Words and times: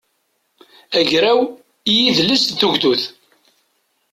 agraw 0.99 1.39
i 1.89 1.91
yidles 1.97 2.43
d 2.45 2.51
tugdut 2.59 3.03